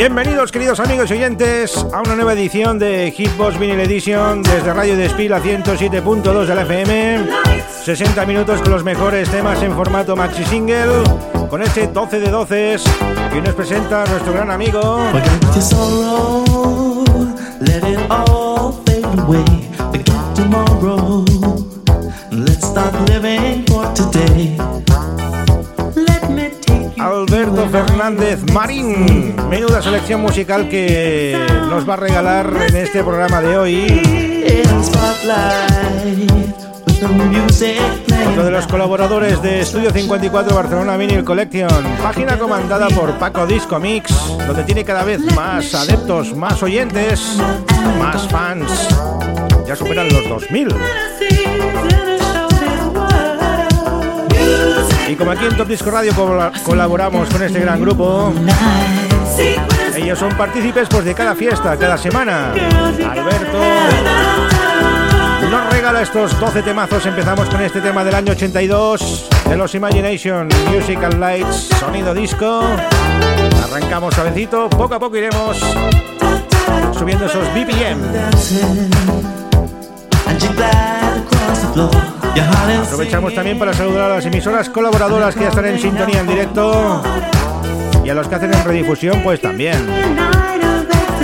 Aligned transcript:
Bienvenidos 0.00 0.50
queridos 0.50 0.80
amigos 0.80 1.10
y 1.10 1.12
oyentes 1.12 1.76
a 1.92 2.00
una 2.00 2.14
nueva 2.14 2.32
edición 2.32 2.78
de 2.78 3.12
Hitbox 3.14 3.58
Vinyl 3.58 3.80
Edition 3.80 4.42
desde 4.42 4.72
Radio 4.72 4.96
Despil 4.96 5.30
a 5.34 5.42
107.2 5.42 6.46
de 6.46 6.54
la 6.54 6.62
FM 6.62 7.28
60 7.84 8.24
minutos 8.24 8.62
con 8.62 8.72
los 8.72 8.82
mejores 8.82 9.28
temas 9.28 9.62
en 9.62 9.74
formato 9.74 10.16
maxi 10.16 10.42
single 10.46 11.04
con 11.50 11.60
este 11.60 11.86
12 11.86 12.18
de 12.18 12.30
12 12.30 12.76
que 13.30 13.42
nos 13.42 13.54
presenta 13.54 14.06
nuestro 14.06 14.32
gran 14.32 14.50
amigo 14.50 14.80
Alberto 27.00 27.66
Fernández 27.70 28.40
Marín. 28.52 29.34
Menuda 29.48 29.80
selección 29.80 30.20
musical 30.20 30.68
que 30.68 31.34
nos 31.70 31.88
va 31.88 31.94
a 31.94 31.96
regalar 31.96 32.52
en 32.68 32.76
este 32.76 33.02
programa 33.02 33.40
de 33.40 33.56
hoy. 33.56 34.02
Otro 38.28 38.44
de 38.44 38.50
los 38.50 38.66
colaboradores 38.66 39.40
de 39.40 39.60
Estudio 39.60 39.90
54 39.90 40.54
Barcelona 40.54 40.98
Vinyl 40.98 41.24
Collection, 41.24 41.70
página 42.02 42.38
comandada 42.38 42.88
por 42.88 43.18
Paco 43.18 43.46
Disco 43.46 43.80
Mix, 43.80 44.12
donde 44.46 44.62
tiene 44.64 44.84
cada 44.84 45.02
vez 45.02 45.20
más 45.34 45.74
adeptos, 45.74 46.36
más 46.36 46.62
oyentes, 46.62 47.38
más 47.98 48.28
fans. 48.28 48.88
Ya 49.66 49.74
superan 49.74 50.08
los 50.12 50.28
2000. 50.28 50.68
Y 55.10 55.16
como 55.16 55.32
aquí 55.32 55.44
en 55.44 55.56
Top 55.56 55.66
Disco 55.66 55.90
Radio 55.90 56.12
colaboramos 56.64 57.28
con 57.30 57.42
este 57.42 57.58
gran 57.58 57.80
grupo, 57.80 58.32
ellos 59.96 60.16
son 60.16 60.36
partícipes 60.36 60.86
pues, 60.88 61.04
de 61.04 61.16
cada 61.16 61.34
fiesta, 61.34 61.76
cada 61.76 61.98
semana. 61.98 62.52
Alberto 62.52 63.58
nos 65.50 65.72
regala 65.72 66.02
estos 66.02 66.38
12 66.38 66.62
temazos. 66.62 67.04
Empezamos 67.06 67.48
con 67.48 67.60
este 67.60 67.80
tema 67.80 68.04
del 68.04 68.14
año 68.14 68.30
82 68.34 69.28
de 69.48 69.56
los 69.56 69.74
Imagination 69.74 70.48
Musical 70.72 71.18
Lights, 71.18 71.70
sonido 71.80 72.14
disco. 72.14 72.62
Arrancamos 73.64 74.14
suavecito, 74.14 74.70
poco 74.70 74.94
a 74.94 75.00
poco 75.00 75.16
iremos 75.16 75.58
subiendo 76.96 77.26
esos 77.26 77.44
BPM. 77.52 78.00
Aprovechamos 82.84 83.34
también 83.34 83.58
para 83.58 83.72
saludar 83.72 84.10
a 84.10 84.14
las 84.16 84.26
emisoras 84.26 84.68
colaboradoras 84.70 85.34
que 85.34 85.42
ya 85.42 85.48
están 85.48 85.66
en 85.66 85.78
sintonía 85.78 86.20
en 86.20 86.26
directo 86.26 87.02
y 88.04 88.08
a 88.08 88.14
los 88.14 88.28
que 88.28 88.34
hacen 88.34 88.52
en 88.52 88.64
redifusión, 88.64 89.22
pues 89.22 89.40
también. 89.40 89.86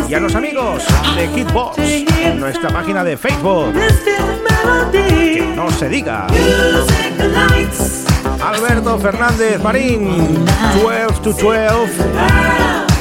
Y 0.08 0.14
a 0.14 0.20
los 0.20 0.34
amigos 0.34 0.84
de 1.16 1.28
Hitbox 1.28 1.78
en 1.78 2.38
nuestra 2.40 2.70
página 2.70 3.02
de 3.02 3.16
Facebook. 3.16 3.72
Que 4.92 5.52
no 5.54 5.70
se 5.70 5.88
diga. 5.88 6.26
Alberto 8.44 8.98
Fernández 8.98 9.60
Marín, 9.62 10.44
12 10.82 11.20
to 11.22 11.32
12, 11.32 11.90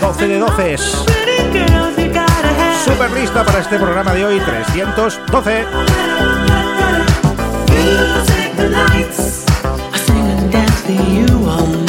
12 0.02 0.28
de 0.28 0.40
12. 0.40 0.78
Super 2.86 3.12
lista 3.12 3.44
para 3.44 3.60
este 3.60 3.78
programa 3.78 4.14
de 4.14 4.26
hoy, 4.26 4.40
312. 4.40 5.66
Take 8.26 8.56
the 8.58 8.70
lights. 8.70 9.46
I 9.94 9.98
sing 9.98 10.18
and 10.18 10.52
dance 10.52 10.82
for 10.82 10.92
you 10.92 11.28
all 11.48 11.85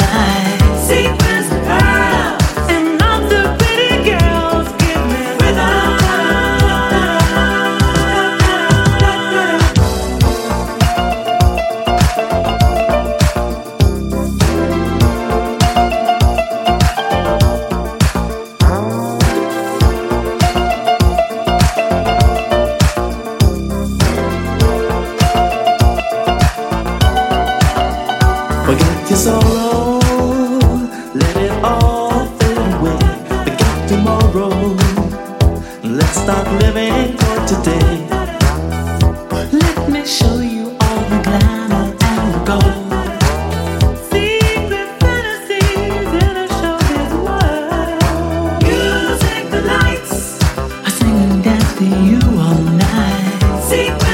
you 51.89 52.19
all 52.39 52.61
night. 52.61 54.06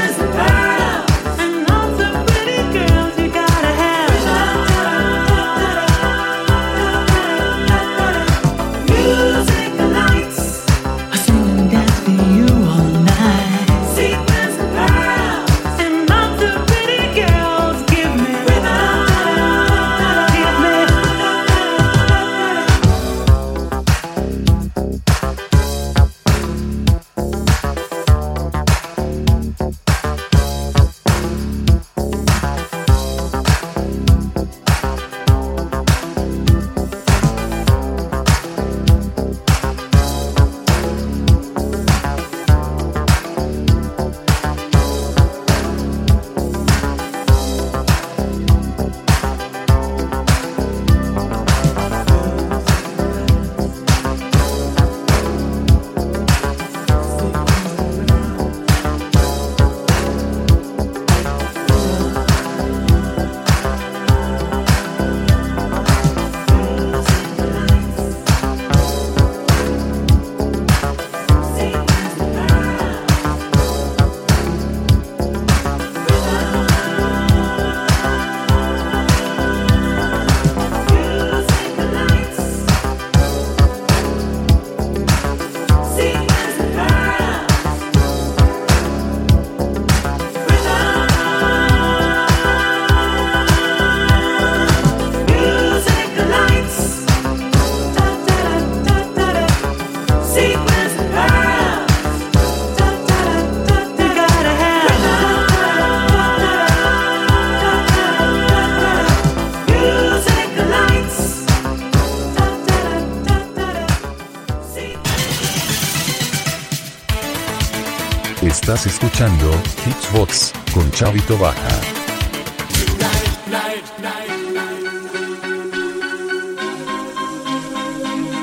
Estás 118.64 118.86
escuchando 118.86 119.50
Hitsbox 119.84 120.54
con 120.72 120.90
Chavito 120.90 121.36
Baja. 121.36 121.68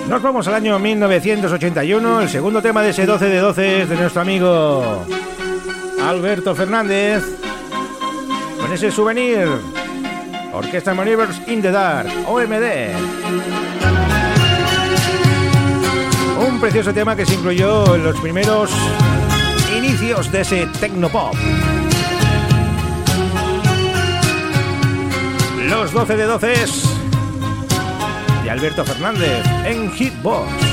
Nos 0.07 0.21
vamos 0.21 0.47
al 0.47 0.53
año 0.53 0.77
1981, 0.77 2.21
el 2.21 2.29
segundo 2.29 2.61
tema 2.61 2.83
de 2.83 2.91
ese 2.91 3.07
12 3.07 3.25
de 3.29 3.37
12 3.39 3.81
es 3.81 3.89
de 3.89 3.95
nuestro 3.95 4.21
amigo 4.21 5.03
Alberto 6.03 6.53
Fernández. 6.53 7.23
Con 8.59 8.71
ese 8.71 8.91
souvenir, 8.91 9.47
Orquesta 10.53 10.93
Maneuvers 10.93 11.41
in 11.47 11.63
the 11.63 11.71
Dark, 11.71 12.11
OMD. 12.27 12.93
Un 16.47 16.59
precioso 16.59 16.93
tema 16.93 17.15
que 17.15 17.25
se 17.25 17.33
incluyó 17.33 17.95
en 17.95 18.03
los 18.03 18.19
primeros 18.19 18.69
inicios 19.77 20.31
de 20.31 20.41
ese 20.41 20.67
tecnopop. 20.79 21.35
Los 25.69 25.91
12 25.91 26.17
de 26.17 26.23
12 26.23 26.53
de 28.43 28.49
Alberto 28.49 28.83
Fernández 28.83 29.45
en 29.65 29.91
Hitbox. 29.91 30.70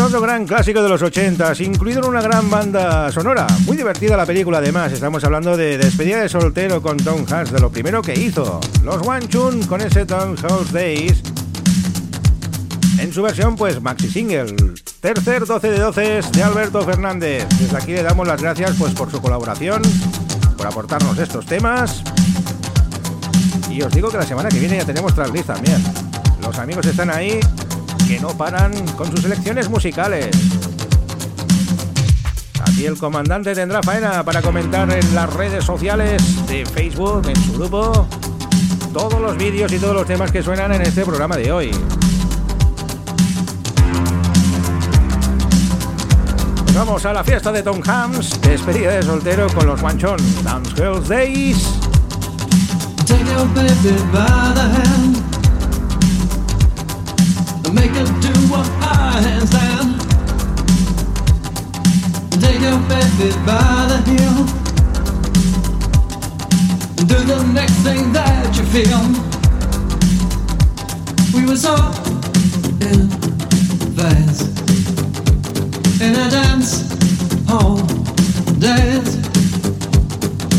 Otro 0.00 0.20
gran 0.20 0.46
clásico 0.46 0.82
de 0.82 0.88
los 0.88 1.00
80 1.00 1.52
incluido 1.60 2.00
en 2.00 2.08
una 2.08 2.20
gran 2.20 2.50
banda 2.50 3.10
sonora. 3.12 3.46
Muy 3.64 3.76
divertida 3.76 4.16
la 4.16 4.26
película 4.26 4.58
además. 4.58 4.92
Estamos 4.92 5.22
hablando 5.24 5.56
de 5.56 5.78
Despedida 5.78 6.20
de 6.20 6.28
soltero 6.28 6.82
con 6.82 6.96
Tom 6.96 7.24
Hanks, 7.30 7.52
de 7.52 7.60
lo 7.60 7.70
primero 7.70 8.02
que 8.02 8.14
hizo. 8.14 8.60
Los 8.82 9.06
One 9.06 9.28
Chun 9.28 9.62
con 9.66 9.80
ese 9.80 10.04
Tom 10.04 10.36
House 10.36 10.72
Days. 10.72 11.22
En 12.98 13.12
su 13.12 13.22
versión, 13.22 13.56
pues 13.56 13.80
maxi 13.80 14.08
single. 14.08 14.56
Tercer 15.00 15.46
12 15.46 15.70
de 15.70 15.78
12 15.78 16.20
de 16.32 16.42
Alberto 16.42 16.82
Fernández. 16.82 17.46
Desde 17.60 17.76
aquí 17.76 17.92
le 17.92 18.02
damos 18.02 18.26
las 18.26 18.42
gracias 18.42 18.72
pues 18.78 18.92
por 18.92 19.10
su 19.10 19.20
colaboración, 19.20 19.82
por 20.56 20.66
aportarnos 20.66 21.16
estos 21.18 21.46
temas. 21.46 22.02
Y 23.70 23.82
os 23.82 23.92
digo 23.92 24.10
que 24.10 24.16
la 24.16 24.26
semana 24.26 24.48
que 24.48 24.58
viene 24.58 24.78
ya 24.78 24.84
tenemos 24.84 25.14
tracklist 25.14 25.46
también. 25.46 25.82
Los 26.42 26.58
amigos 26.58 26.86
están 26.86 27.10
ahí 27.10 27.40
que 28.06 28.20
no 28.20 28.28
paran 28.28 28.72
con 28.96 29.10
sus 29.10 29.24
elecciones 29.24 29.68
musicales. 29.68 30.28
Aquí 32.62 32.86
el 32.86 32.96
comandante 32.96 33.54
tendrá 33.54 33.82
faena 33.82 34.24
para 34.24 34.42
comentar 34.42 34.90
en 34.90 35.14
las 35.14 35.32
redes 35.32 35.64
sociales 35.64 36.46
de 36.46 36.64
Facebook, 36.66 37.28
en 37.28 37.36
su 37.36 37.54
grupo, 37.54 38.06
todos 38.92 39.20
los 39.20 39.36
vídeos 39.36 39.72
y 39.72 39.78
todos 39.78 39.94
los 39.94 40.06
temas 40.06 40.30
que 40.30 40.42
suenan 40.42 40.72
en 40.72 40.82
este 40.82 41.04
programa 41.04 41.36
de 41.36 41.50
hoy. 41.50 41.70
Pues 46.64 46.74
vamos 46.74 47.04
a 47.06 47.12
la 47.12 47.24
fiesta 47.24 47.50
de 47.50 47.62
Tom 47.62 47.80
Hams, 47.86 48.40
despedida 48.40 48.92
de 48.92 49.02
soltero 49.02 49.48
con 49.48 49.66
los 49.66 49.82
Wanchon 49.82 50.18
Dance 50.44 50.70
Girls 50.76 51.08
Days. 51.08 51.58
Make 57.76 57.92
her 58.00 58.08
do 58.26 58.34
a 58.54 58.62
high 58.82 59.20
handstand. 59.26 59.88
Take 62.42 62.60
your 62.66 62.78
baby 62.90 63.28
by 63.46 63.86
the 63.90 63.98
heel 64.10 64.66
do 67.06 67.18
the 67.24 67.42
next 67.52 67.76
thing 67.86 68.12
that 68.12 68.56
you 68.56 68.64
feel. 68.74 69.02
We 71.34 71.46
were 71.46 71.56
so 71.56 71.76
in 72.88 73.08
phase 73.96 74.40
in 76.00 76.12
a 76.14 76.28
dance 76.30 76.70
hall 77.48 77.76
days. 78.58 79.08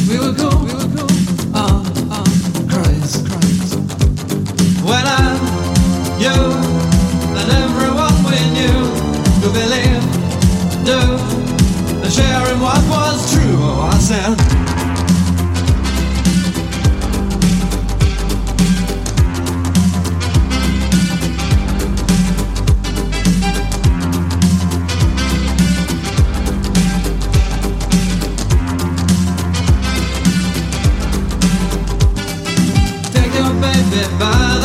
We 0.07 0.17
were 0.19 0.33
cool, 0.39 0.57
we 0.65 0.73
were 0.73 0.89
cool. 0.95 1.11
Oh, 1.53 1.83
oh. 2.11 2.27
When 4.87 5.05
I, 5.05 5.19
you, 6.23 6.76
believe, 9.57 10.03
do, 10.85 10.99
and 12.03 12.13
sharing 12.13 12.59
what 12.61 12.81
was 12.93 13.31
true. 13.33 13.57
Oh, 13.59 13.89
I 13.91 13.97
said. 13.97 14.37
Take 33.13 33.33
your 33.33 33.53
baby 33.61 34.01
by 34.19 34.56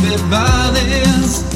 baby 0.00 1.47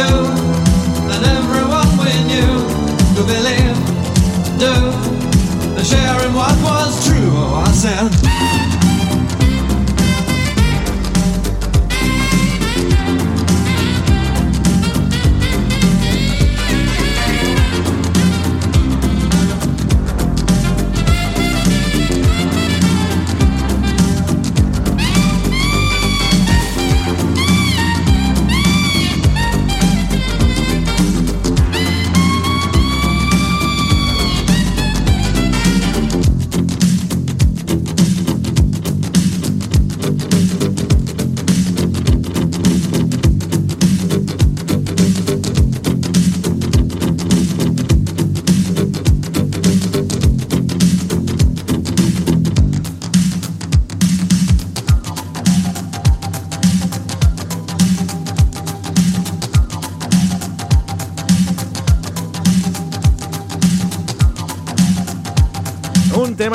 you, 0.00 0.29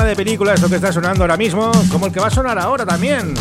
de 0.06 0.16
película, 0.16 0.54
esto 0.54 0.70
que 0.70 0.76
está 0.76 0.94
sonando 0.94 1.24
ahora 1.24 1.38
mismo, 1.38 1.72
como 1.92 2.06
el 2.06 2.12
que 2.12 2.20
va 2.20 2.28
a 2.28 2.32
sonar 2.32 2.60
ahora 2.60 2.86
también. 2.86 3.34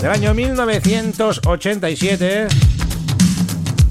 Del 0.00 0.10
año 0.10 0.32
1987. 0.32 2.46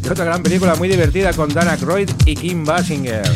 Y 0.04 0.08
otra 0.08 0.26
gran 0.26 0.42
película 0.42 0.76
muy 0.76 0.88
divertida 0.88 1.34
con 1.34 1.54
Dan 1.54 1.68
Aykroyd 1.68 2.10
y 2.26 2.36
Kim 2.36 2.64
Basinger. 2.64 3.30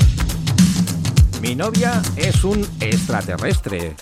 Mi 1.41 1.55
novia 1.55 2.01
es 2.15 2.43
un 2.43 2.65
extraterrestre. 2.79 3.96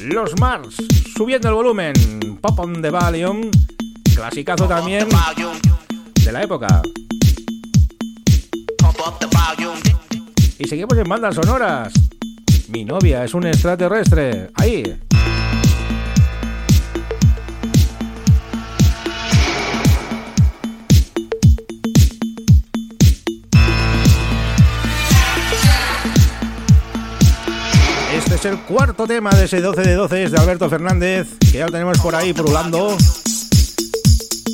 Los 0.00 0.38
Mars, 0.38 0.76
subiendo 1.16 1.48
el 1.48 1.54
volumen. 1.54 2.38
Pop 2.42 2.58
on 2.58 2.82
the 2.82 2.90
Valium. 2.90 3.50
Clasicazo 4.14 4.66
también 4.66 5.08
de 6.24 6.32
la 6.32 6.42
época. 6.42 6.82
Y 10.58 10.68
seguimos 10.68 10.98
en 10.98 11.08
bandas 11.08 11.36
sonoras. 11.36 12.09
Mi 12.70 12.84
novia 12.84 13.24
es 13.24 13.34
un 13.34 13.44
extraterrestre. 13.46 14.50
Ahí. 14.54 14.84
Este 28.16 28.34
es 28.36 28.44
el 28.44 28.60
cuarto 28.60 29.04
tema 29.08 29.30
de 29.30 29.46
ese 29.46 29.60
12 29.60 29.82
de 29.82 29.94
12 29.94 30.22
es 30.22 30.30
de 30.30 30.38
Alberto 30.38 30.70
Fernández, 30.70 31.26
que 31.40 31.58
ya 31.58 31.66
lo 31.66 31.72
tenemos 31.72 31.98
por 31.98 32.14
ahí 32.14 32.32
purulando. 32.32 32.96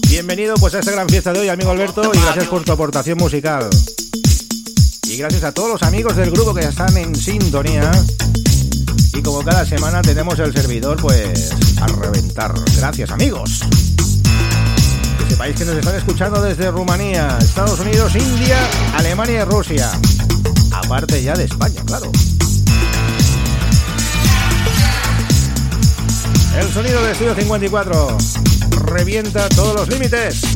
Bienvenido 0.09 0.55
pues 0.57 0.75
a 0.75 0.79
esta 0.79 0.93
gran 0.93 1.07
fiesta 1.07 1.35
de 1.35 1.41
hoy, 1.41 1.49
amigo 1.51 1.71
Alberto, 1.71 2.11
y 2.15 2.19
gracias 2.19 2.47
por 2.47 2.65
tu 2.65 2.73
aportación 2.73 3.19
musical. 3.19 3.69
Gracias 5.19 5.45
a 5.45 5.53
todos 5.53 5.71
los 5.71 5.83
amigos 5.83 6.15
del 6.15 6.31
grupo 6.31 6.53
que 6.53 6.61
están 6.61 6.95
en 6.99 7.15
sintonía. 7.15 7.91
Y 9.15 9.23
como 9.23 9.43
cada 9.43 9.65
semana 9.65 10.03
tenemos 10.03 10.39
el 10.39 10.53
servidor 10.53 11.01
pues 11.01 11.53
a 11.81 11.87
reventar. 11.87 12.55
Gracias 12.77 13.11
amigos. 13.11 13.61
Que 15.19 15.31
sepáis 15.31 15.57
que 15.57 15.65
nos 15.65 15.77
están 15.77 15.97
escuchando 15.97 16.43
desde 16.43 16.71
Rumanía, 16.71 17.39
Estados 17.41 17.81
Unidos, 17.81 18.15
India, 18.15 18.59
Alemania 18.95 19.41
y 19.41 19.45
Rusia. 19.45 19.91
Aparte 20.73 21.23
ya 21.23 21.35
de 21.35 21.45
España, 21.45 21.83
claro. 21.87 22.13
El 26.59 26.73
sonido 26.73 27.03
de 27.03 27.13
Estudio 27.13 27.35
54 27.35 28.19
revienta 28.85 29.49
todos 29.49 29.75
los 29.77 29.89
límites. 29.89 30.56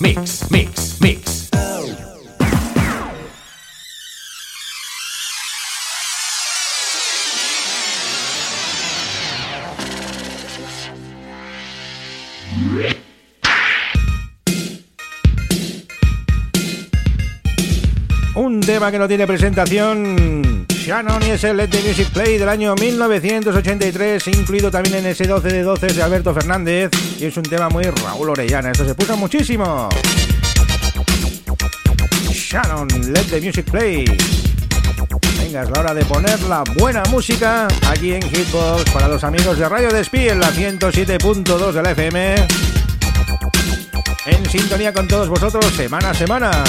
Mix, 0.00 0.50
Mix, 0.50 0.96
Mix. 0.98 1.50
Un 18.34 18.60
tema 18.60 18.90
que 18.90 18.98
no 18.98 19.06
tiene 19.06 19.26
presentación. 19.26 20.69
Shannon 20.90 21.22
y 21.24 21.30
es 21.30 21.44
el 21.44 21.56
Let 21.56 21.68
the 21.68 21.80
Music 21.82 22.08
Play 22.08 22.36
del 22.36 22.48
año 22.48 22.74
1983, 22.74 24.26
incluido 24.26 24.72
también 24.72 24.96
en 24.96 25.06
ese 25.06 25.24
12 25.24 25.46
de 25.46 25.62
12 25.62 25.86
de 25.86 26.02
Alberto 26.02 26.34
Fernández. 26.34 26.90
Y 27.20 27.26
es 27.26 27.36
un 27.36 27.44
tema 27.44 27.68
muy 27.68 27.84
Raúl 27.84 28.30
Orellana. 28.30 28.72
Esto 28.72 28.84
se 28.84 28.96
puso 28.96 29.16
muchísimo. 29.16 29.88
Shannon, 32.32 32.88
Let 33.12 33.26
the 33.30 33.40
Music 33.40 33.70
Play. 33.70 34.04
Venga, 35.38 35.62
es 35.62 35.70
la 35.70 35.78
hora 35.78 35.94
de 35.94 36.04
poner 36.06 36.42
la 36.42 36.64
buena 36.76 37.04
música 37.04 37.68
aquí 37.88 38.14
en 38.14 38.22
Hitbox 38.22 38.90
para 38.90 39.06
los 39.06 39.22
amigos 39.22 39.58
de 39.58 39.68
Radio 39.68 39.90
Despí 39.90 40.28
en 40.28 40.40
la 40.40 40.50
107.2 40.50 41.70
de 41.70 41.82
la 41.84 41.90
FM. 41.92 42.34
En 44.26 44.50
sintonía 44.50 44.92
con 44.92 45.06
todos 45.06 45.28
vosotros 45.28 45.64
semana 45.66 46.10
a 46.10 46.14
semana. 46.14 46.64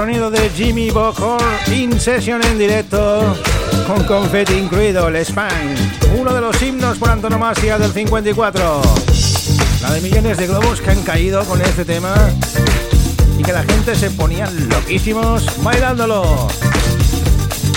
sonido 0.00 0.30
de 0.30 0.48
Jimmy 0.50 0.90
Bocor 0.90 1.42
in 1.74 1.98
session 1.98 2.40
en 2.44 2.56
directo 2.56 3.36
con 3.84 4.04
confeti 4.04 4.54
incluido, 4.54 5.08
el 5.08 5.26
uno 6.16 6.32
de 6.32 6.40
los 6.40 6.62
himnos 6.62 6.98
por 6.98 7.10
antonomasia 7.10 7.78
del 7.78 7.90
54. 7.90 8.80
La 9.82 9.90
de 9.90 10.00
millones 10.00 10.38
de 10.38 10.46
globos 10.46 10.80
que 10.80 10.90
han 10.90 11.02
caído 11.02 11.42
con 11.46 11.60
este 11.60 11.84
tema 11.84 12.14
y 13.36 13.42
que 13.42 13.52
la 13.52 13.64
gente 13.64 13.96
se 13.96 14.08
ponía 14.12 14.48
loquísimos 14.48 15.44
bailándolo. 15.64 16.46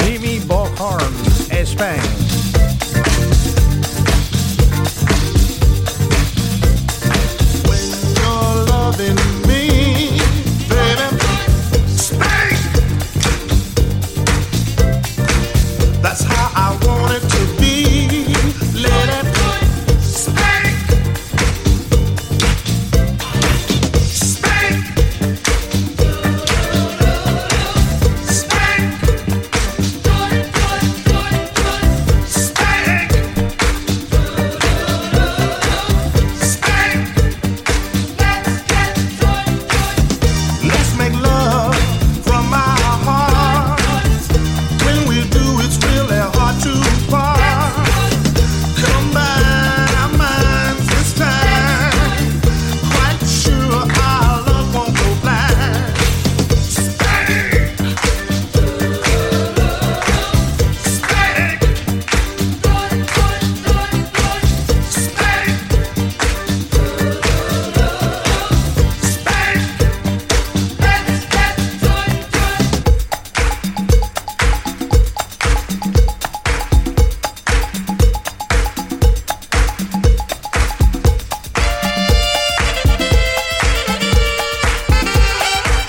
Jimmy 0.04 0.38
Bohorn, 0.46 1.12
Spang. 1.66 2.31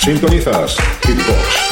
Sintonizas 0.02 0.76
Hitbox. 1.06 1.71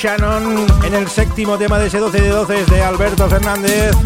Shannon 0.00 0.64
en 0.84 0.94
el 0.94 1.08
séptimo 1.08 1.58
tema 1.58 1.76
de 1.76 1.88
ese 1.88 1.98
12 1.98 2.20
de 2.20 2.28
12 2.28 2.66
de 2.66 2.82
Alberto 2.82 3.28
Fernández. 3.28 3.96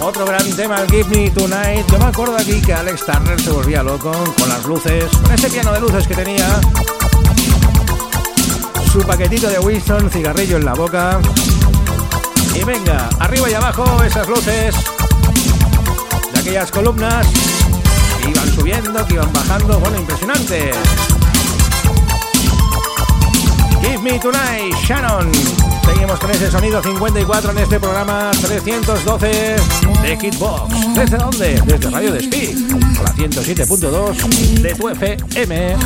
Otro 0.00 0.24
gran 0.24 0.48
tema, 0.52 0.80
el 0.80 0.88
Give 0.88 1.04
Me 1.06 1.28
Tonight. 1.30 1.90
Yo 1.90 1.98
me 1.98 2.04
acuerdo 2.04 2.36
aquí 2.36 2.62
que 2.62 2.72
Alex 2.72 3.04
Turner 3.04 3.40
se 3.40 3.50
volvía 3.50 3.82
loco 3.82 4.12
con 4.12 4.48
las 4.48 4.64
luces, 4.64 5.06
con 5.22 5.32
ese 5.32 5.50
piano 5.50 5.72
de 5.72 5.80
luces 5.80 6.06
que 6.06 6.14
tenía. 6.14 6.46
Su 8.92 9.00
paquetito 9.00 9.48
de 9.48 9.58
Winston, 9.58 10.08
cigarrillo 10.08 10.58
en 10.58 10.64
la 10.64 10.74
boca. 10.74 11.18
Y 12.54 12.62
venga, 12.62 13.08
arriba 13.18 13.50
y 13.50 13.54
abajo 13.54 14.04
esas 14.04 14.28
luces 14.28 14.76
de 16.32 16.38
aquellas 16.38 16.70
columnas 16.70 17.26
que 18.22 18.30
iban 18.30 18.54
subiendo, 18.54 19.04
que 19.04 19.14
iban 19.14 19.32
bajando. 19.32 19.80
Bueno, 19.80 19.98
impresionante. 19.98 20.70
Give 23.90 24.02
Me 24.02 24.20
Tonight, 24.20 24.72
Shannon. 24.86 25.32
Seguimos 25.84 26.20
con 26.20 26.30
ese 26.30 26.48
sonido 26.48 26.80
54 26.80 27.50
en 27.50 27.58
este 27.58 27.80
programa 27.80 28.30
312 28.40 29.56
de 30.02 30.18
Kitbox. 30.18 30.94
¿Desde 30.94 31.16
dónde? 31.16 31.60
Desde 31.66 31.90
Radio 31.90 32.12
Despí, 32.12 32.68
con 32.70 33.04
la 33.04 33.12
107.2 33.14 34.62
de 34.62 34.74
tu 34.76 34.88
FM. 34.90 35.76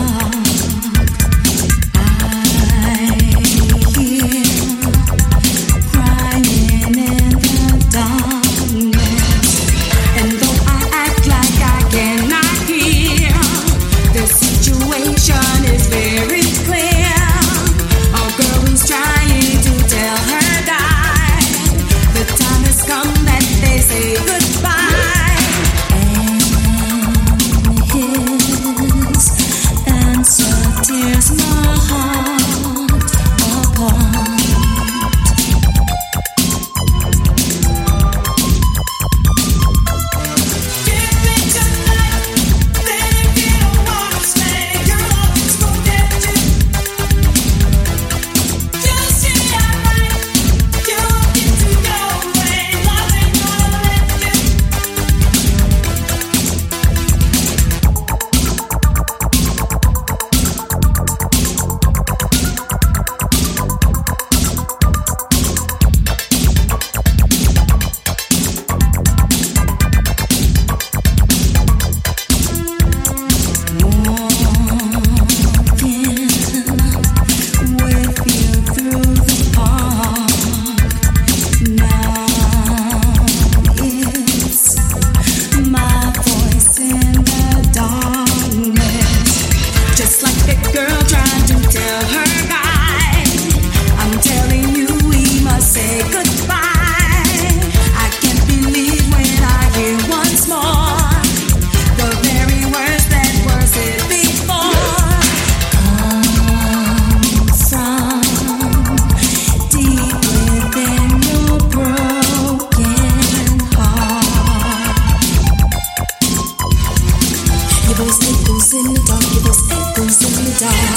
In 118.77 118.93
the 118.93 119.01
dark. 119.07 119.23
Your 119.33 119.43
voice 119.43 119.71
echoes 119.71 120.39
in 120.39 120.45
the 120.45 120.59
dark. 120.59 120.94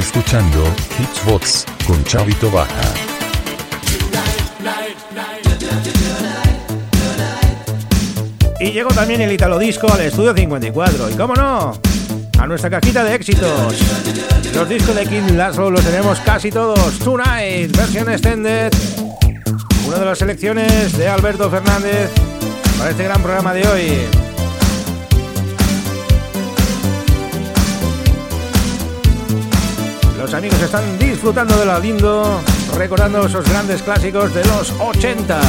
Escuchando 0.00 0.64
Hitsbox 0.98 1.66
con 1.86 2.02
Chavito 2.04 2.50
Baja. 2.50 2.70
Y 8.58 8.72
llegó 8.72 8.88
también 8.90 9.20
el 9.20 9.30
Italo 9.32 9.58
Disco 9.58 9.92
al 9.92 10.00
estudio 10.00 10.34
54. 10.34 11.10
Y 11.10 11.14
cómo 11.14 11.34
no, 11.34 11.78
a 12.38 12.46
nuestra 12.46 12.70
cajita 12.70 13.04
de 13.04 13.14
éxitos. 13.14 13.74
Los 14.54 14.68
discos 14.68 14.94
de 14.96 15.06
King 15.06 15.36
Laszlo 15.36 15.70
los 15.70 15.84
tenemos 15.84 16.18
casi 16.20 16.50
todos. 16.50 16.98
Tonight, 16.98 17.76
versión 17.76 18.10
extended. 18.10 18.72
Una 19.86 19.98
de 19.98 20.04
las 20.04 20.18
selecciones 20.18 20.96
de 20.96 21.08
Alberto 21.08 21.50
Fernández 21.50 22.10
para 22.78 22.90
este 22.90 23.04
gran 23.04 23.22
programa 23.22 23.52
de 23.52 23.68
hoy. 23.68 24.19
Los 30.30 30.38
amigos 30.38 30.62
están 30.62 30.96
disfrutando 30.96 31.56
de 31.56 31.66
la 31.66 31.80
lindo, 31.80 32.40
recordando 32.76 33.26
esos 33.26 33.44
grandes 33.48 33.82
clásicos 33.82 34.32
de 34.32 34.44
los 34.44 34.72
80. 34.78 35.40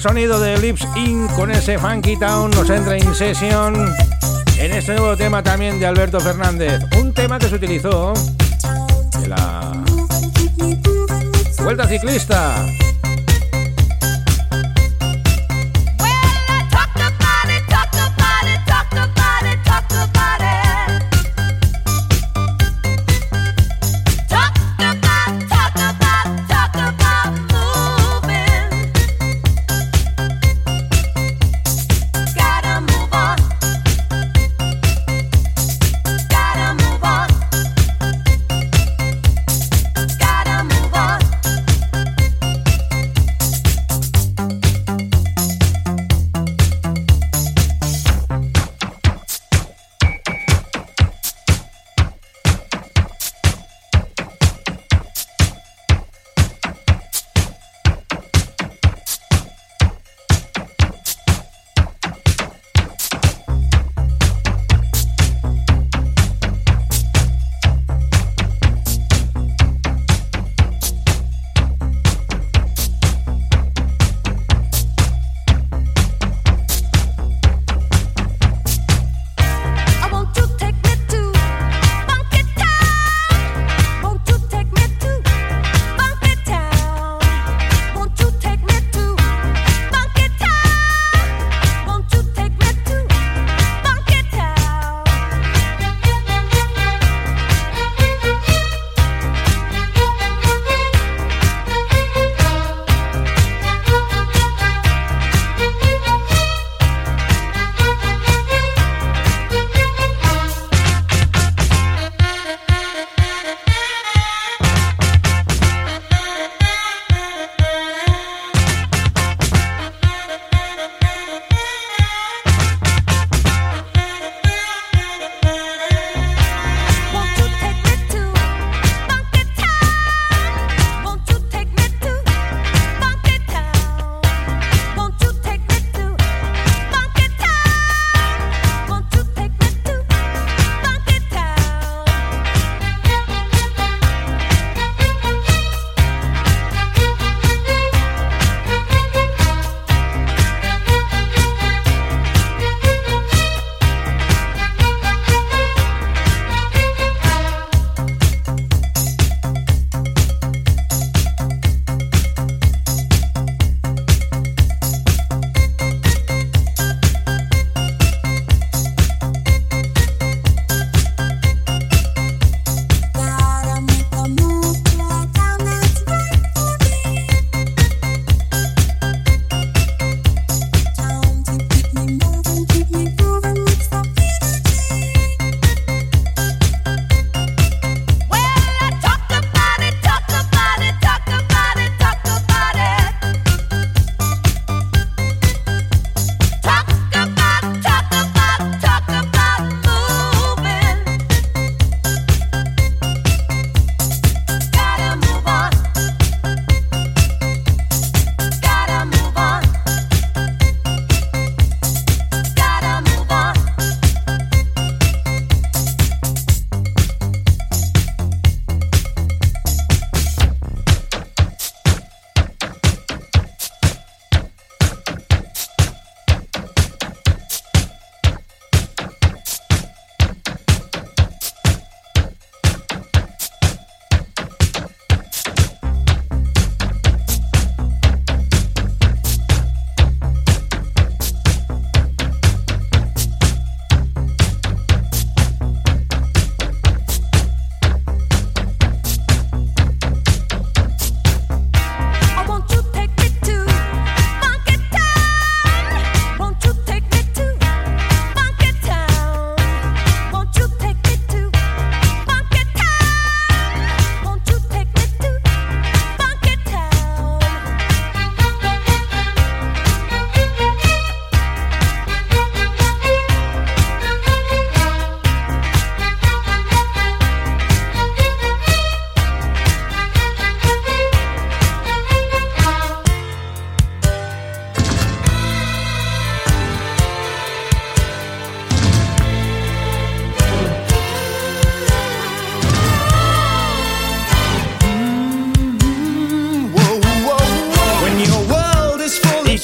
Sonido 0.00 0.38
de 0.38 0.58
Lips 0.58 0.86
In 0.96 1.26
con 1.28 1.50
ese 1.50 1.78
Funky 1.78 2.16
Town 2.16 2.50
nos 2.50 2.68
entra 2.70 2.96
en 2.96 3.14
sesión 3.14 3.74
en 4.58 4.72
este 4.72 4.92
nuevo 4.92 5.16
tema 5.16 5.42
también 5.42 5.80
de 5.80 5.86
Alberto 5.86 6.20
Fernández. 6.20 6.80
Un 7.00 7.12
tema 7.12 7.38
que 7.38 7.48
se 7.48 7.54
utilizó 7.54 8.12
de 9.20 9.28
la 9.28 9.72
Vuelta 11.62 11.86
Ciclista. 11.88 12.66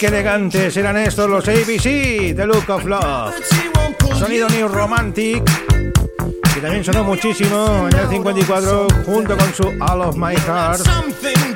Elegantes 0.05 0.77
eran 0.77 0.97
estos 0.97 1.29
los 1.29 1.49
ABC, 1.49 2.35
The 2.35 2.47
Look 2.47 2.69
of 2.69 2.85
Love. 2.85 3.35
Sonido 4.19 4.49
New 4.49 4.69
Romantic, 4.69 5.43
que 6.55 6.61
también 6.61 6.85
sonó 6.85 7.05
muchísimo 7.05 7.89
en 7.91 7.99
el 7.99 8.09
54 8.09 8.87
junto 9.07 9.37
con 9.37 9.55
su 9.55 9.69
All 9.81 10.03
of 10.03 10.17
My 10.17 10.37
Heart. 10.37 10.87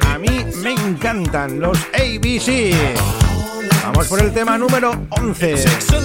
A 0.07 0.19
mí 0.19 0.45
me 0.63 0.73
encantan 0.73 1.61
los 1.61 1.79
ABC. 1.93 2.75
Vamos 3.85 4.09
por 4.09 4.21
el 4.21 4.33
tema 4.33 4.57
número 4.57 4.93
11. 5.11 5.55
Esto 5.55 5.99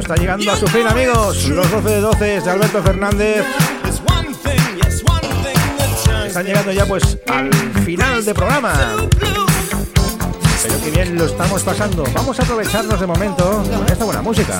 está 0.00 0.16
llegando 0.16 0.52
a 0.52 0.56
su 0.56 0.66
fin, 0.66 0.86
amigos. 0.86 1.48
Los 1.48 1.70
12 1.70 1.88
de 1.88 2.00
12 2.00 2.40
de 2.40 2.50
Alberto 2.50 2.82
Fernández 2.82 3.44
están 6.26 6.44
llegando 6.44 6.72
ya 6.72 6.84
pues 6.84 7.18
al 7.28 7.50
final 7.82 8.22
de 8.22 8.34
programa. 8.34 8.74
Pero 10.66 10.80
qué 10.82 10.90
bien 10.90 11.16
lo 11.16 11.26
estamos 11.26 11.62
pasando. 11.62 12.02
Vamos 12.12 12.40
a 12.40 12.42
aprovecharnos 12.42 12.98
de 12.98 13.06
momento 13.06 13.62
con 13.62 13.86
esta 13.88 14.04
buena 14.04 14.22
música. 14.22 14.58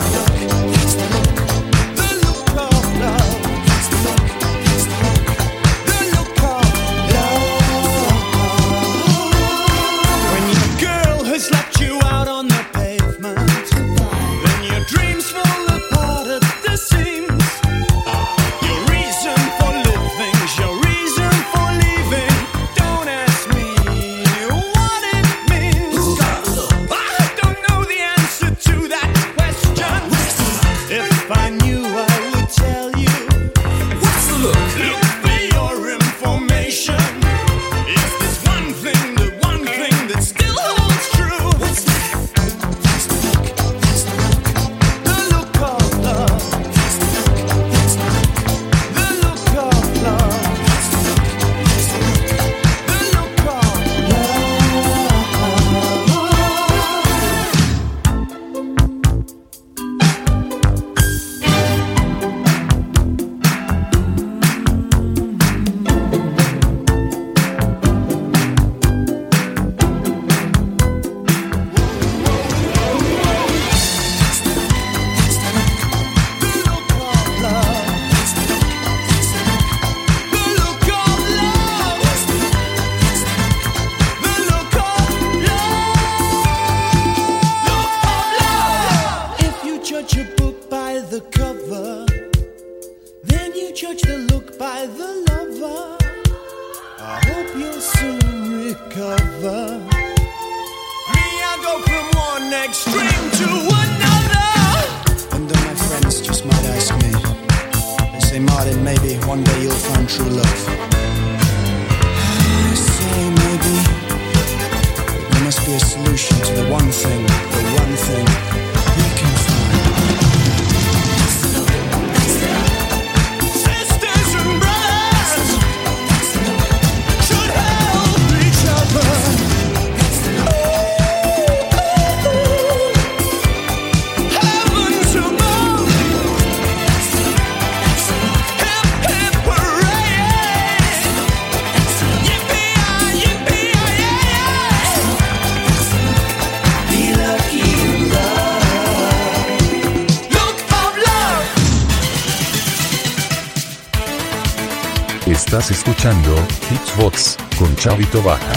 Escuchando 156.06 156.36
Hitsbox 156.70 157.36
con 157.58 157.74
Chavito 157.76 158.22
Baja. 158.22 158.54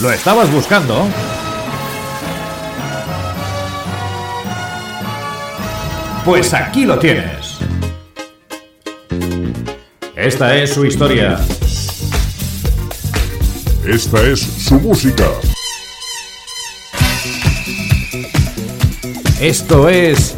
¿Lo 0.00 0.12
estabas 0.12 0.50
buscando? 0.52 1.08
Pues 6.24 6.54
aquí 6.54 6.84
lo 6.84 6.98
tienes. 6.98 7.58
Esta 10.14 10.56
es 10.56 10.74
su 10.74 10.84
historia. 10.84 11.40
Esta 13.84 14.22
es 14.22 14.40
su 14.40 14.74
música. 14.78 15.28
Esto 19.40 19.88
es 19.88 20.34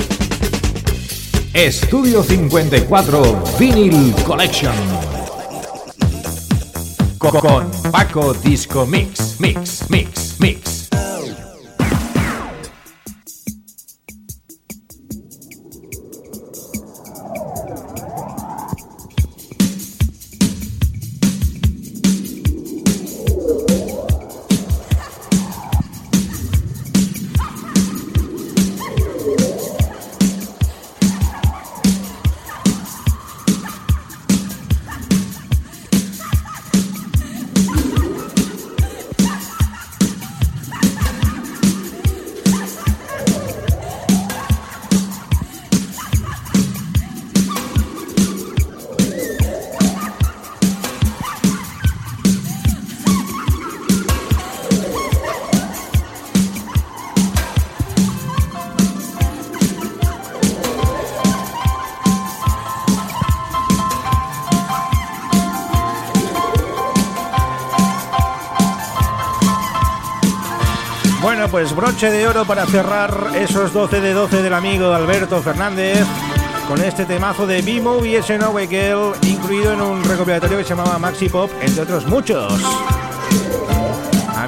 Estudio 1.52 2.22
54 2.22 3.42
Vinyl 3.58 4.14
Collection. 4.24 4.72
Co- 7.18 7.30
Con 7.38 7.70
Paco 7.90 8.32
Disco 8.34 8.86
Mix, 8.86 9.38
Mix, 9.40 9.84
Mix. 9.90 10.09
Broche 71.74 72.10
de 72.10 72.26
oro 72.26 72.44
para 72.44 72.66
cerrar 72.66 73.32
esos 73.34 73.72
12 73.72 74.00
de 74.00 74.12
12 74.12 74.42
del 74.42 74.54
amigo 74.54 74.92
Alberto 74.92 75.42
Fernández 75.42 76.04
con 76.68 76.80
este 76.80 77.04
temazo 77.04 77.46
de 77.46 77.62
B-Movie 77.62 78.22
SNOW 78.22 78.58
Girl, 78.68 79.12
incluido 79.22 79.72
en 79.72 79.80
un 79.80 80.04
recopilatorio 80.04 80.58
que 80.58 80.64
se 80.64 80.70
llamaba 80.70 80.98
Maxi 80.98 81.28
Pop, 81.28 81.50
entre 81.60 81.82
otros 81.82 82.06
muchos. 82.06 82.52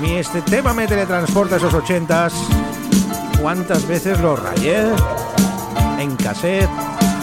mí 0.01 0.13
este 0.17 0.43
tema 0.43 0.73
me 0.73 0.87
teletransporta 0.87 1.57
a 1.57 1.59
esos 1.59 1.75
ochentas. 1.75 2.33
¿Cuántas 3.41 3.87
veces 3.87 4.21
lo 4.21 4.37
rayé? 4.37 4.85
En 5.99 6.17
cassette, 6.17 6.71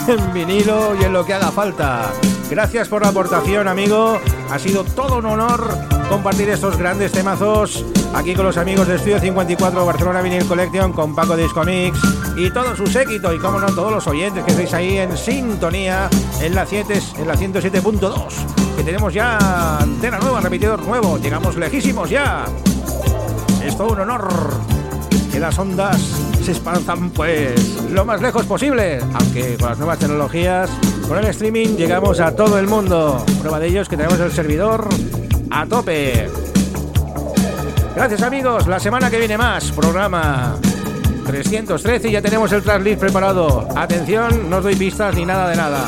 en 0.07 0.33
vinilo 0.33 0.95
y 0.99 1.03
en 1.03 1.13
lo 1.13 1.25
que 1.25 1.33
haga 1.33 1.51
falta. 1.51 2.11
Gracias 2.49 2.87
por 2.87 3.01
la 3.01 3.09
aportación, 3.09 3.67
amigo. 3.67 4.19
Ha 4.51 4.59
sido 4.59 4.83
todo 4.83 5.17
un 5.17 5.25
honor 5.25 5.98
compartir 6.09 6.49
estos 6.49 6.75
grandes 6.75 7.11
temazos 7.11 7.85
aquí 8.15 8.33
con 8.33 8.45
los 8.45 8.57
amigos 8.57 8.87
de 8.87 8.95
Estudio 8.95 9.19
54 9.19 9.85
Barcelona 9.85 10.21
Vinyl 10.21 10.45
Collection, 10.45 10.91
con 10.91 11.13
Paco 11.13 11.37
Disco 11.37 11.63
Mix 11.63 11.99
y 12.35 12.49
todo 12.49 12.75
su 12.75 12.87
séquito 12.87 13.31
y, 13.31 13.37
como 13.37 13.59
no, 13.59 13.67
todos 13.67 13.91
los 13.91 14.07
oyentes 14.07 14.43
que 14.43 14.51
estáis 14.51 14.73
ahí 14.73 14.97
en 14.97 15.15
sintonía 15.15 16.09
en 16.41 16.55
la, 16.55 16.65
7, 16.65 16.99
en 17.19 17.27
la 17.27 17.35
107.2. 17.35 18.75
Que 18.75 18.83
tenemos 18.83 19.13
ya 19.13 19.77
antena 19.77 20.17
nueva, 20.19 20.41
repetidor 20.41 20.81
nuevo. 20.81 21.17
Llegamos 21.19 21.55
lejísimos 21.55 22.09
ya. 22.09 22.45
Es 23.63 23.77
todo 23.77 23.93
un 23.93 23.99
honor 23.99 24.27
que 25.31 25.39
las 25.39 25.59
ondas 25.59 25.97
se 26.43 26.53
espanzan 26.53 27.11
pues 27.11 27.83
lo 27.91 28.03
más 28.03 28.21
lejos 28.21 28.45
posible, 28.45 28.99
aunque 29.13 29.57
con 29.57 29.69
las 29.69 29.77
nuevas 29.77 29.99
tecnologías, 29.99 30.71
con 31.07 31.19
el 31.19 31.25
streaming 31.25 31.75
llegamos 31.75 32.19
a 32.19 32.35
todo 32.35 32.57
el 32.57 32.67
mundo. 32.67 33.23
Prueba 33.39 33.59
de 33.59 33.67
ello 33.67 33.81
es 33.81 33.89
que 33.89 33.97
tenemos 33.97 34.19
el 34.19 34.31
servidor 34.31 34.87
a 35.49 35.65
tope. 35.65 36.29
Gracias 37.95 38.21
amigos, 38.21 38.67
la 38.67 38.79
semana 38.79 39.09
que 39.09 39.19
viene 39.19 39.37
más, 39.37 39.71
programa 39.71 40.55
313 41.25 42.09
y 42.09 42.11
ya 42.13 42.21
tenemos 42.21 42.51
el 42.51 42.63
tracklist 42.63 42.99
preparado. 42.99 43.67
Atención, 43.75 44.49
no 44.49 44.57
os 44.57 44.63
doy 44.63 44.75
pistas 44.75 45.15
ni 45.15 45.25
nada 45.25 45.49
de 45.49 45.55
nada. 45.55 45.85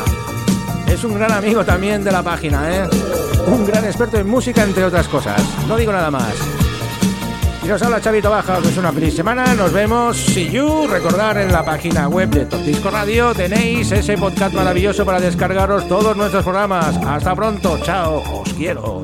Es 0.88 1.04
un 1.04 1.16
gran 1.16 1.32
amigo 1.32 1.64
también 1.64 2.04
de 2.04 2.12
la 2.12 2.22
página, 2.22 2.70
¿eh? 2.76 2.90
Un 3.48 3.66
gran 3.66 3.86
experto 3.86 4.18
en 4.18 4.28
música, 4.28 4.64
entre 4.64 4.84
otras 4.84 5.08
cosas. 5.08 5.42
No 5.68 5.78
digo 5.78 5.92
nada 5.92 6.12
más. 6.12 6.36
Y 7.64 7.68
nos 7.68 7.82
habla 7.82 8.02
Chavito 8.02 8.30
Baja, 8.30 8.58
os 8.58 8.64
deseo 8.64 8.82
una 8.82 8.92
feliz 8.92 9.16
semana, 9.16 9.54
nos 9.54 9.72
vemos, 9.72 10.18
see 10.18 10.50
you, 10.50 10.88
recordar 10.88 11.38
en 11.38 11.52
la 11.52 11.64
página 11.64 12.08
web 12.08 12.30
de 12.30 12.46
Top 12.46 12.62
Disco 12.62 12.90
Radio 12.90 13.34
tenéis 13.36 13.92
ese 13.92 14.18
podcast 14.18 14.54
maravilloso 14.54 15.06
para 15.06 15.20
descargaros 15.20 15.88
todos 15.88 16.18
nuestros 16.18 16.44
programas. 16.44 16.98
Hasta 17.06 17.36
pronto, 17.36 17.80
chao, 17.84 18.42
os 18.42 18.54
quiero. 18.54 19.04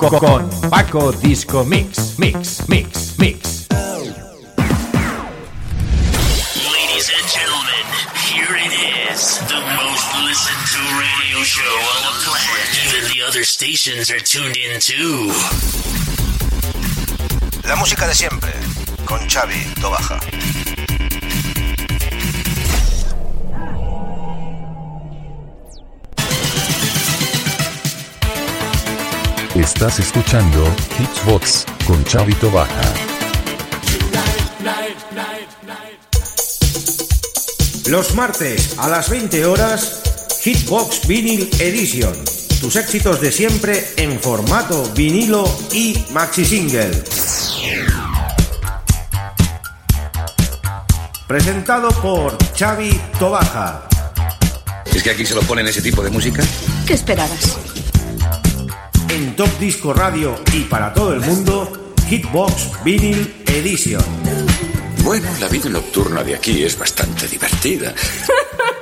Co- 0.00 0.08
Con 0.18 0.48
Paco 0.70 1.12
Disco 1.12 1.62
Mix, 1.64 2.16
Mix, 2.18 2.66
Mix, 2.68 3.18
Mix. 3.18 3.66
Ladies 6.72 7.10
and 7.12 7.26
gentlemen, 7.28 7.84
here 8.24 8.56
it 8.56 8.72
is, 9.12 9.38
the 9.44 9.60
most 9.76 10.08
listened 10.24 10.64
to 10.72 10.80
radio 10.96 11.44
show 11.44 11.76
on 11.92 12.00
the 12.08 12.14
planet. 12.24 12.68
Even 12.88 13.12
the 13.12 13.20
other 13.28 13.44
stations 13.44 14.10
are 14.10 14.18
tuned 14.20 14.56
in 14.56 14.80
too. 14.80 15.30
La 17.68 17.76
música 17.76 18.06
de 18.06 18.14
siempre, 18.14 18.52
con 19.04 19.20
Xavi 19.28 19.62
Tobaja. 19.80 20.18
Estás 29.54 29.98
escuchando 29.98 30.64
Hitsbox 30.98 31.66
con 31.84 32.04
Chavito 32.04 32.52
Baja. 32.52 32.94
Los 37.86 38.14
martes 38.14 38.78
a 38.78 38.88
las 38.88 39.10
20 39.10 39.44
horas, 39.46 40.02
Hitbox 40.42 41.06
Vinyl 41.08 41.50
Edition. 41.58 42.14
Tus 42.60 42.76
éxitos 42.76 43.20
de 43.20 43.32
siempre 43.32 43.84
en 43.96 44.20
formato 44.20 44.88
vinilo 44.94 45.44
y 45.72 45.98
maxi 46.12 46.44
single. 46.44 47.02
Presentado 51.26 51.88
por 52.00 52.38
Xavi 52.56 53.00
Tobaja. 53.18 53.88
¿Es 54.94 55.02
que 55.02 55.10
aquí 55.10 55.26
se 55.26 55.34
lo 55.34 55.42
ponen 55.42 55.66
ese 55.66 55.82
tipo 55.82 56.02
de 56.02 56.10
música? 56.10 56.42
¿Qué 56.86 56.94
esperabas? 56.94 57.59
En 59.12 59.34
Top 59.34 59.48
Disco 59.58 59.92
Radio 59.92 60.40
y 60.52 60.60
para 60.60 60.94
todo 60.94 61.12
el 61.12 61.20
mundo, 61.20 61.94
Hitbox 62.08 62.84
Vinyl 62.84 63.42
Edition. 63.44 64.04
Bueno, 65.02 65.28
la 65.40 65.48
vida 65.48 65.68
nocturna 65.68 66.22
de 66.22 66.36
aquí 66.36 66.62
es 66.62 66.78
bastante 66.78 67.26
divertida. 67.26 67.92